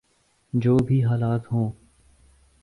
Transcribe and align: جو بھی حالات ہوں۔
جو 0.53 0.77
بھی 0.77 1.05
حالات 1.05 1.51
ہوں۔ 1.51 1.71